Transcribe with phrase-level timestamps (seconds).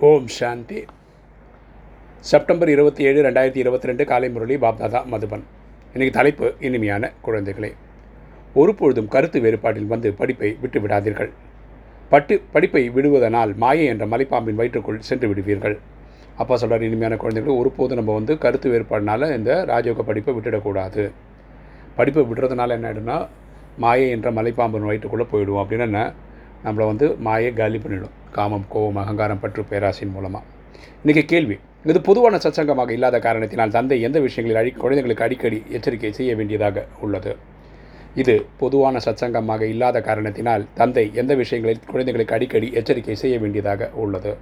[0.00, 0.84] ஓம் சாந்தி.
[2.20, 5.42] September இருபத்தி ஏழு ரெண்டாயிரத்தி இருபத்தி ரெண்டு காலை முரளி பாப்தாதா மதுபன்.
[5.94, 7.72] இன்றைக்கி தலைப்பு இனிமையான குழந்தைகளே.
[8.54, 11.30] ஒருபொழுதும் கருத்து வேறுபாட்டில் வந்து படிப்பை விட்டு விடாதீர்கள்.
[12.08, 15.78] பட்டு படிப்பை விடுவதனால் மாயை என்ற மலைப்பாம்பின் வயிற்றுக்குள் சென்று விடுவீர்கள்.
[16.36, 21.10] அப்பா சொல்கிறார் இனிமையான குழந்தைகள் ஒருபோதும் நம்ம வந்து கருத்து வேறுபாடுனால இந்த ராஜயோக படிப்பை விட்டுடக்கூடாது.
[21.96, 23.28] படிப்பை விடுறதுனால என்ன ஆகிடும்னா
[23.78, 25.64] மாயை என்ற மலைப்பாம்பின் வயிற்றுக்குள்ளே போயிடுவோம்.
[25.64, 26.12] அப்படின்னு என்ன?
[26.64, 28.14] நம்மளை வந்து மாயை காலி பண்ணிடும்.
[28.36, 30.44] காமம் கோபம் அகங்காரம் பற்று பேராசின் மூலமாக
[31.02, 31.56] இன்றைக்கி கேள்வி
[31.90, 37.32] இது பொதுவான சச்சங்கமாக இல்லாத காரணத்தினால் தந்தை எந்த விஷயங்களில் அடி குழந்தைகளுக்கு அடிக்கடி எச்சரிக்கை செய்ய வேண்டியதாக உள்ளது?
[38.22, 44.32] இது பொதுவான சச்சங்கமாக இல்லாத காரணத்தினால் தந்தை எந்த விஷயங்களில் குழந்தைகளுக்கு அடிக்கடி எச்சரிக்கை செய்ய வேண்டியதாக உள்ளது?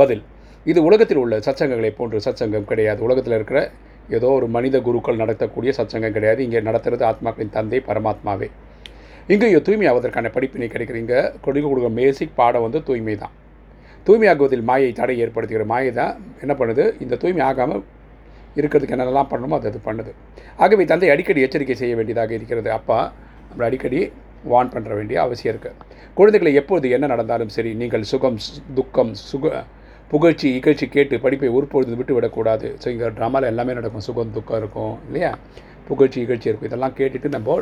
[0.00, 0.22] பதில்
[0.70, 3.00] இது உலகத்தில் உள்ள சச்சங்கங்களை போன்று சச்சங்கம் கிடையாது.
[3.08, 3.60] உலகத்தில் இருக்கிற
[4.16, 6.40] ஏதோ ஒரு மனித குருக்கள் நடத்தக்கூடிய சச்சங்கம் கிடையாது.
[6.46, 8.48] இங்கே நடத்துறது ஆத்மாக்களின் தந்தை பரமாத்மாவே.
[9.32, 11.14] இங்கேயோ தூய்மை ஆவதற்கான படிப்பினை கிடைக்கிறீங்க.
[11.44, 13.34] கொடுக்க கொடுக்க பேசிக் பாடம் வந்து தூய்மை தான்
[14.06, 16.84] தூய்மையாகுவதில் மாயை தடை ஏற்படுத்துகிற மாயை தான் என்ன பண்ணுது?
[17.04, 17.82] இந்த தூய்மை ஆகாமல்
[18.58, 20.12] இருக்கிறதுக்கு என்னென்னலாம் பண்ணணுமோ அது அது பண்ணுது.
[20.62, 22.68] ஆகவே தந்தை அடிக்கடி எச்சரிக்கை செய்ய வேண்டியதாக இருக்கிறது.
[22.78, 22.98] அப்பா
[23.50, 24.00] நம்ம அடிக்கடி
[24.52, 25.76] வார்ன் பண்ணுற வேண்டிய அவசியம் இருக்குது
[26.18, 28.38] குழந்தைகளை எப்பொழுது என்ன நடந்தாலும் சரி நீங்கள் சுகம்
[28.78, 29.52] துக்கம் சுக
[30.12, 34.04] புகழ்ச்சி இகழ்ச்சி கேட்டு படிப்பை ஒருபொழுது விட்டு விடக்கூடாது ஸோ இங்கே ட்ராமாவில் எல்லாமே நடக்கும்.
[34.08, 35.32] சுகம் துக்கம் இருக்கும் இல்லையா?
[35.90, 36.68] புகழ்ச்சி இகழ்ச்சி இருக்கும்.
[36.70, 37.58] இதெல்லாம் கேட்டுட்டு நம்ம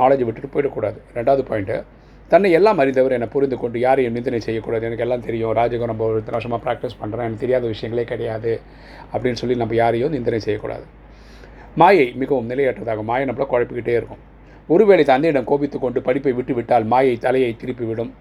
[0.00, 0.98] நாலேஜ் விட்டுட்டு போயிடக்கூடாது.
[1.14, 1.78] ரெண்டாவது பாயிண்ட்டு
[2.32, 4.84] தன்னை எல்லாம் அறிந்தவர் என்னை புரிந்து கொண்டு யாரையும் நிந்தனை செய்யக்கூடாது.
[4.88, 5.52] எனக்கு எல்லாம் தெரியும்.
[5.52, 8.52] ராஜகம் நம்ம ஒரு இத்தனை வருஷமாக ப்ராக்டிஸ் பண்ணுறேன் எனக்கு தெரியாத விஷயங்களே கிடையாது.
[9.12, 10.84] அப்படின்னு சொல்லி நம்ம யாரையும் நிந்தனை செய்யக்கூடாது.
[11.80, 13.08] மாயை மிகவும் நிலையற்றதாகும்.
[13.10, 14.22] மாயை நம்மளை குழப்பிக்கிட்டே இருக்கும்.
[14.74, 18.12] ஒருவேளை தந்தையிடம் கோபித்து கொண்டு படிப்பை விட்டு விட்டால் மாயை தலையை திருப்பி விடும்.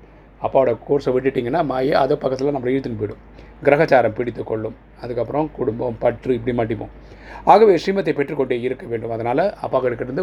[0.44, 3.22] அப்பாவோட கோர்ஸை விட்டுட்டிங்கன்னா மாயை அதை பக்கத்தில் நம்மளை இழுத்துன்னு போயிடும்.
[3.66, 6.94] கிரகச்சாரம் பிடித்து கொள்ளும் அதுக்கப்புறம் குடும்பம் பற்று இப்படி மாட்டிப்போம்.
[7.52, 9.14] ஆகவே ஸ்ரீமத்தை பெற்றுக்கொண்டே இருக்க வேண்டும்.
[9.16, 9.80] அதனால் அப்பா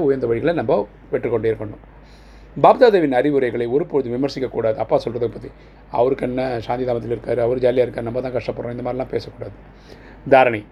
[0.09, 0.79] உயர்ந்த வழிகளை நம்ம
[1.13, 1.83] பெற்றுக்கொண்டே இருக்கணும்.
[2.65, 5.49] பாப்தாதாவின் அறிவுரைகளை ஒருபொழுதும் விமர்சிக்கக்கூடாது அப்பா சொல்கிறத பற்றி
[5.99, 9.55] அவருக்கு என்ன சாந்தி தாமத்தில் இருக்கார் அவர் ஜாலியாக இருக்கார் நம்ம தான் கஷ்டப்படுறோம் இந்த மாதிரிலாம் பேசக்கூடாது.
[10.35, 10.63] தாரணை.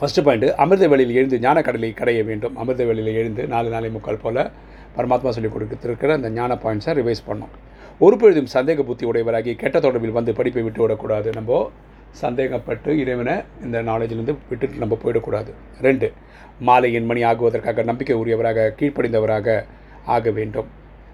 [0.00, 2.56] ஃபஸ்ட்டு பாயிண்ட்டு அமிர்த வேலையில் எழுந்து ஞான கடலை கடைய வேண்டும்.
[2.62, 4.42] அமிர்த வேலையில் எழுந்து நாலு நாளை முக்கால் போல்
[4.96, 7.54] பரமாத்மா சொல்லி கொடுத்துருக்கிற அந்த ஞான பாயிண்ட்ஸை ரிவைஸ் பண்ணோம்
[8.06, 11.56] ஒரு பொழுதும் சந்தேக புத்தி உடையவராகி கெட்ட தொடர்பில் வந்து படிப்பை விட்டு விடக்கூடாது நம்ம
[12.20, 13.32] சந்தேகப்பட்டு இறைவனை
[13.64, 15.50] இந்த நாலேஜிலேருந்து விட்டுட்டு நம்ம போயிடக்கூடாது.
[15.86, 16.06] ரெண்டு
[16.68, 19.56] மாலையின் மணி ஆகுவதற்காக நம்பிக்கை உரியவராக கீழ்ப்படிந்தவராக
[20.16, 20.68] ஆக வேண்டும்.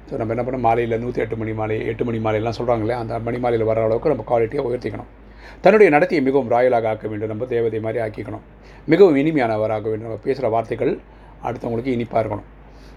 [0.09, 3.39] ஸோ நம்ம என்ன பண்ணோம் மாலையில் நூற்றி எட்டு மணி மாலை எட்டு மணி மாலையெல்லாம் சொல்கிறாங்களே அந்த மணி
[3.44, 5.11] மாலையில் வர அளவுக்கு நம்ம குவாலிட்டியை உயர்த்திக்கணும்.
[5.65, 7.33] தன்னுடைய நடத்தையை மிகவும் ராயலாக ஆக்க வேண்டும்.
[7.33, 8.44] நம்ம தேவதை மாதிரி ஆக்கிக்கணும்.
[8.94, 10.09] மிகவும் இனிமையானவராக வேண்டும்.
[10.09, 10.93] நம்ம பேசுகிற வார்த்தைகள்
[11.47, 12.50] அடுத்தவங்களுக்கு இனிப்பாக இருக்கணும்.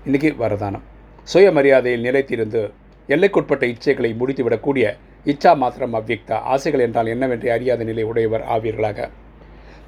[0.10, 0.86] இன்றைக்கி வரதானம்.
[1.34, 2.62] சுயமரியாதையில் நிலைத்திருந்து
[3.10, 4.86] எல்லைக்குட்பட்ட இச்சைகளை முடித்துவிடக்கூடிய
[5.32, 9.00] இச்சா மாத்திரம் அவ்வியக்தா ஆசைகள் என்றால் என்னவென்று அறியாத நிலை உடையவர் ஆவீர்களாக.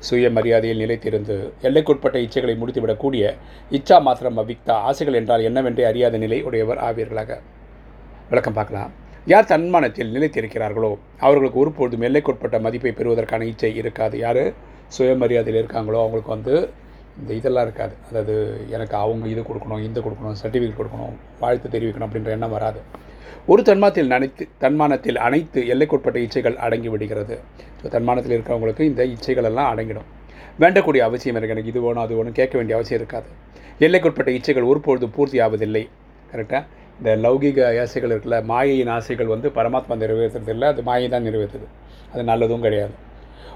[0.07, 1.35] சுயமரியாதையில் நிலைத்திருந்து
[1.67, 3.23] எல்லைக்குட்பட்ட இச்சைகளை முடித்துவிடக்கூடிய
[3.77, 7.31] இச்சா மாத்திரம் அவ்விக்தா ஆசைகள் என்றால் என்னவென்றே அறியாத நிலை உடையவர் ஆவீர்களாக.
[8.31, 8.91] விளக்கம் பார்க்கலாம்.
[9.31, 10.91] யார் தன்மானத்தில் நிலைத்திருக்கிறார்களோ
[11.25, 14.15] அவர்களுக்கு ஒருபொழுதும் எல்லைக்குட்பட்ட மதிப்பை பெறுவதற்கான இச்சை இருக்காது.
[14.25, 14.43] யார்?
[14.97, 16.55] சுயமரியாதையில் இருக்காங்களோ அவங்களுக்கு வந்து
[17.19, 17.93] இந்த இதெல்லாம் இருக்காது.
[18.09, 18.35] அதாவது
[18.75, 22.81] எனக்கு அவங்க இது கொடுக்கணும் இந்த கொடுக்கணும் சர்டிஃபிகேட் கொடுக்கணும் வாழ்த்து தெரிவிக்கணும் அப்படின்ற எண்ணம் வராது.
[23.45, 27.39] ஒரு தன்மானத்தில் நினைத்து தன்மானத்தில் அனைத்து எல்லைக்குட்பட்ட இச்சைகள் அடங்கி விடுகிறது.
[27.83, 30.07] ஸோ தன்மானத்தில் இருக்கிறவங்களுக்கு இந்த இச்சைகள் எல்லாம் அடங்கிடும்.
[30.59, 31.55] வேண்டக்கூடிய அவசியம் இருக்கு.
[31.55, 33.27] எனக்கு இது வேணும் அது வேணும் கேட்க வேண்டிய அவசியம் இருக்காது.
[33.79, 35.89] எல்லைக்குட்பட்ட இச்சைகள் ஒருபொழுதும் பூர்த்தி ஆவதில்லை
[36.33, 36.65] கரெக்டாக
[36.97, 41.67] இந்த லௌகிக ஆசைகள் இருக்குல்ல மாயையின் ஆசைகள் வந்து பரமாத்மா நிறைவேற்றுறது இல்லை அது மாயை தான் நிறைவேற்றுது.
[42.13, 43.07] அது நல்லதும் கிடையாது.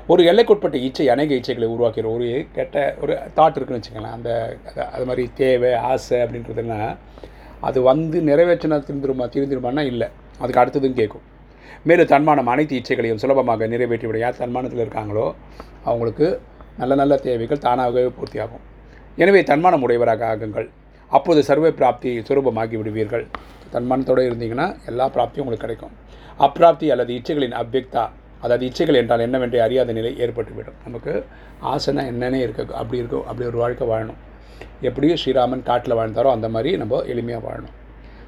[0.07, 5.29] ஒரு எல்லைக்குட்பட்ட இச்சை அநேக இச்சைகளை உருவாக்கிற ஒரு கெட்ட ஒரு தாட் இருக்குன்னு வச்சுக்கலாம் அந்த அது- மாதிரி
[5.33, 6.97] தேவை ஆசை அப்படின்றதுன்னா
[7.67, 10.07] அது வந்து நிறைவேற்றினா திருந்திருமா திருந்திருமானா இல்லை.
[10.41, 11.25] அதுக்கு அடுத்ததும் கேட்கும்.
[11.87, 15.25] மேலும் தன்மானம் அனைத்து இச்சைகளையும் சுலபமாக நிறைவேற்றிவிட யார் தன்மானத்தில் இருக்காங்களோ
[15.89, 16.27] அவங்களுக்கு
[16.81, 18.63] நல்ல நல்ல தேவைகள் தானாகவே பூர்த்தியாகும்.
[19.23, 20.67] எனவே தன்மானம் உடையவராக ஆகுங்கள்.
[21.17, 23.25] அப்போது சர்வ பிராப்தி சுரூபமாகி விடுவீர்கள்.
[23.73, 25.93] தன்மானத்தோடு இருந்தீங்கன்னா எல்லா பிராப்தியும் உங்களுக்கு கிடைக்கும்.
[26.45, 28.03] அப்பிராப்தி அல்லது இச்சைகளின் அபியக்தா
[28.43, 30.77] அதாவது இச்சைகள் என்றால் என்னவென்றே அறியாத நிலை ஏற்பட்டுவிடும்.
[30.85, 31.13] நமக்கு
[31.73, 32.63] ஆசனம் என்னென்ன இருக்கு.
[32.81, 34.19] அப்படி இருக்கும் அப்படி ஒரு வாழ்க்கை வாழணும்.
[34.89, 37.75] எப்படியோ ஸ்ரீராமன் காட்டில் வாழ்ந்தாரோ அந்த மாதிரி நம்ம எளிமையாக வாழணும்.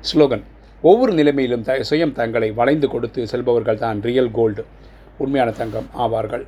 [0.09, 0.43] ஸ்லோகன்
[0.89, 4.63] ஒவ்வொரு நிலைமையிலும் த சுயம் தங்களை வளைந்து கொடுத்து செல்பவர்கள் தான் ரியல் கோல்டு
[5.23, 6.43] உண்மையான தங்கம் ஆவார்கள்.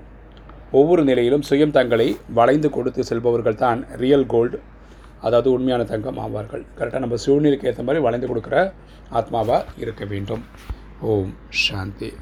[0.80, 2.08] ஒவ்வொரு நிலையிலும் சுயம் தங்களை
[2.40, 4.58] வளைந்து கொடுத்து செல்பவர்கள் தான் ரியல் கோல்டு
[5.28, 6.64] அதாவது உண்மையான தங்கம் ஆவார்கள்.
[6.78, 8.58] கரெக்டாக நம்ம சூழ்நிலைக்கு ஏற்ற மாதிரி வளைந்து கொடுக்குற
[9.20, 10.44] ஆத்மாவாக இருக்க வேண்டும்.
[11.12, 11.34] ஓம்
[11.66, 12.12] சாந்தி.